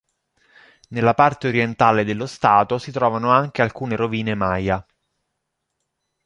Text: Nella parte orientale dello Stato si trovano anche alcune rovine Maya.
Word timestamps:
Nella 0.89 1.13
parte 1.13 1.47
orientale 1.47 2.03
dello 2.03 2.25
Stato 2.25 2.79
si 2.79 2.89
trovano 2.89 3.29
anche 3.29 3.61
alcune 3.61 3.95
rovine 3.95 4.33
Maya. 4.33 4.83